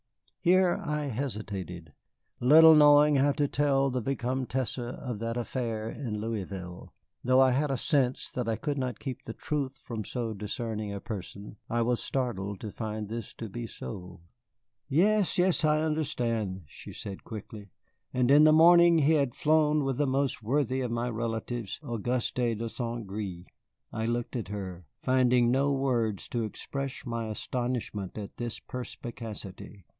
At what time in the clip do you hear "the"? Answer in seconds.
3.91-4.01, 9.23-9.35, 18.43-18.51